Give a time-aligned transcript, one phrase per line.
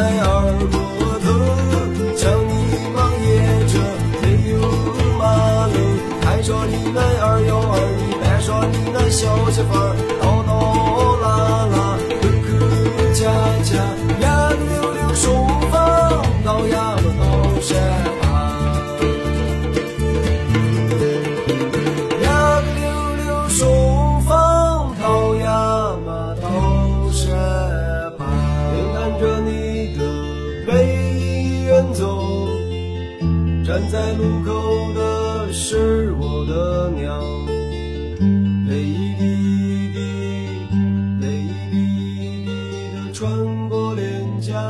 [0.00, 0.99] 在耳边。
[33.70, 37.46] 站在路口的是我的娘，
[38.66, 40.00] 泪一滴一滴，
[41.20, 44.60] 泪一滴一滴的穿过脸颊。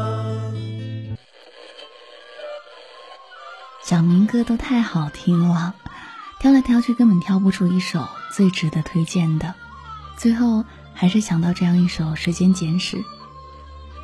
[3.83, 5.75] 小明歌都太好听了，
[6.39, 8.07] 挑来挑去根本挑不出一首
[8.37, 9.55] 最值得推荐的，
[10.19, 12.99] 最后还是想到这样一首《时间简史》。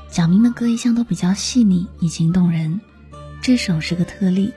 [0.09, 2.81] 小明的歌一向都比较细腻，以情动人，
[3.43, 4.55] 这首是个特例。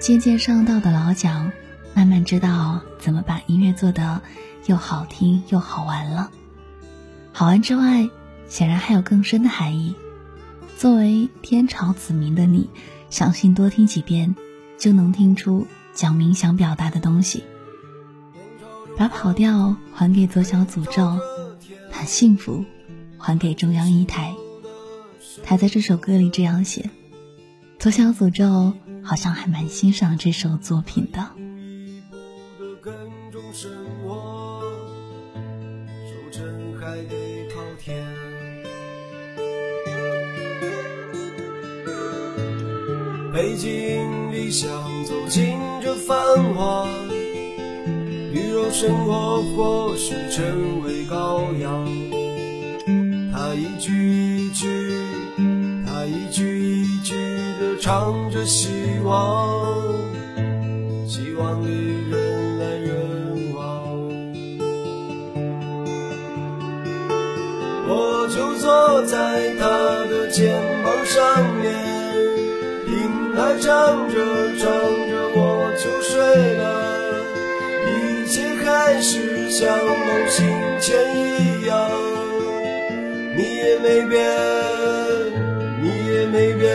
[0.00, 1.52] 渐渐上道的老蒋，
[1.92, 4.22] 慢慢知道怎么把音乐做得
[4.64, 6.30] 又好听又好玩了。
[7.32, 8.08] 好玩之外，
[8.48, 9.94] 显然还有更深的含义。
[10.78, 12.70] 作为天朝子民的你，
[13.10, 14.34] 相信多听几遍，
[14.78, 17.44] 就能听出蒋明想表达的东西。
[18.96, 21.18] 把跑调还给左小诅咒，
[21.92, 22.64] 把幸福
[23.18, 24.34] 还给中央一台。
[25.44, 26.88] 他在这首歌里这样写
[27.78, 28.72] ：“左小诅咒
[29.02, 31.30] 好像还蛮欣赏这首作品的。”
[43.32, 44.68] 北京理想
[45.04, 46.16] 走进这繁
[46.52, 46.86] 华，
[48.32, 51.88] 鱼肉生活或是成为羔羊，
[53.32, 54.29] 他一句一句。
[57.80, 58.68] 唱着希
[59.04, 59.88] 望，
[61.08, 63.58] 希望里人来人往。
[67.88, 69.64] 我就坐在他
[70.10, 71.16] 的肩膀上
[71.56, 71.72] 面，
[72.86, 74.14] 听他唱着
[74.58, 74.68] 唱
[75.08, 76.20] 着我就睡
[76.58, 76.62] 了，
[77.88, 80.46] 一切还是像梦醒
[80.78, 81.90] 前一样，
[83.34, 84.20] 你也没变。
[85.82, 86.68] 你也没变，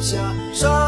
[0.00, 0.87] 下沙。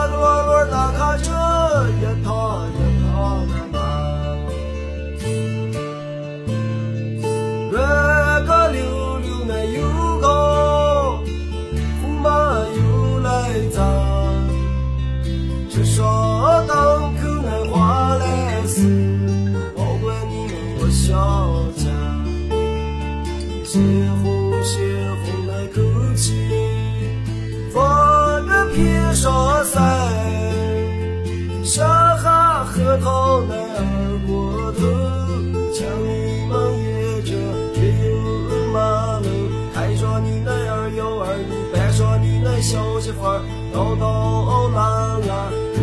[42.60, 43.40] 小媳妇儿
[43.72, 45.78] 叨叨拉拉，口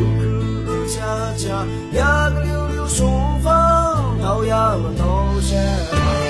[0.66, 0.96] 口恰
[1.36, 1.46] 恰
[1.98, 2.88] 呀个溜。
[2.88, 3.52] 送风
[4.22, 6.27] 到阳头山。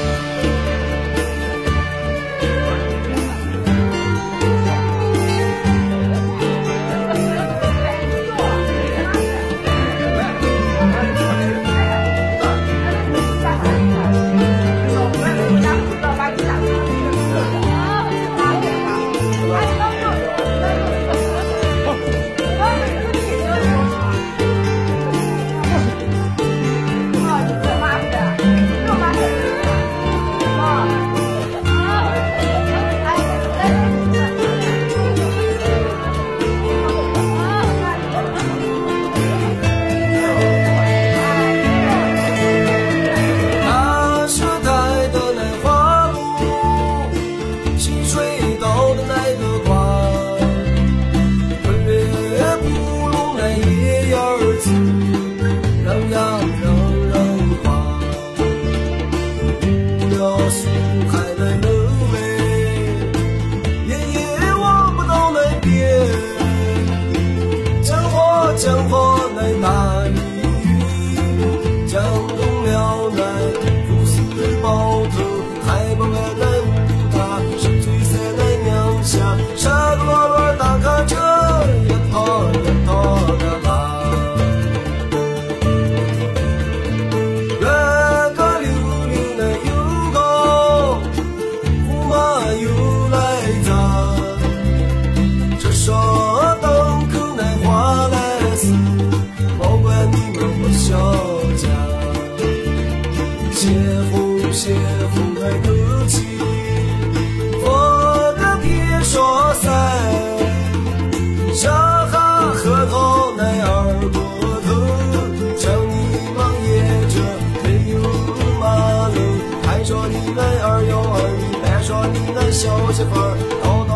[122.98, 123.94] 媳妇儿叨叨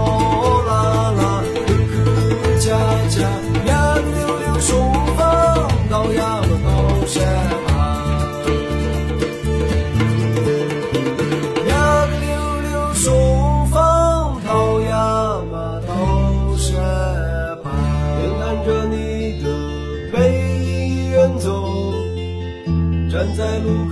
[0.68, 0.70] 啦
[1.18, 1.22] 啦，
[1.66, 1.98] 磕磕
[2.60, 2.70] 家
[3.10, 3.18] 家，
[3.66, 4.70] 呀溜溜顺
[5.18, 5.20] 风
[5.90, 6.70] 到呀么到
[7.08, 7.18] 山
[7.66, 7.70] 旁。
[11.66, 11.74] 呀
[12.06, 12.30] 个溜
[12.62, 13.02] 溜顺
[13.72, 13.76] 风
[14.46, 14.94] 到呀
[15.52, 15.90] 嘛到
[16.56, 16.70] 山
[17.64, 17.74] 旁，
[18.22, 19.46] 眼看着你的
[20.14, 20.14] 背
[20.78, 21.50] 影远走，
[23.12, 23.90] 站在路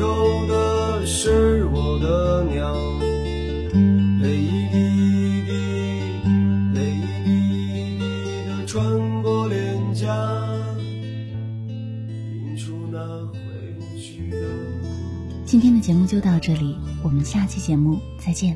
[8.69, 8.83] 穿
[9.23, 10.05] 过脸颊，
[11.67, 13.39] 映出那回
[13.97, 14.37] 去的。
[15.43, 18.55] 今天的节目就到这里，我们下期节目再见。